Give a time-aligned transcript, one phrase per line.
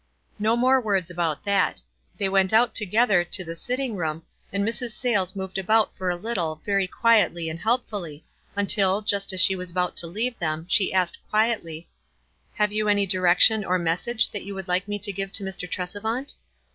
[0.39, 1.79] No more words about that.
[2.17, 4.93] They went out together to the sitting roora, and Mrs.
[4.93, 8.25] Sayles moved about for a little very quietly and help fully,
[8.55, 11.87] until, just as she was about to leave them, she asked, quietly,—
[12.55, 15.69] "Have you any direction or message that you would like me to give to Mr.
[15.69, 16.33] Tresevant?"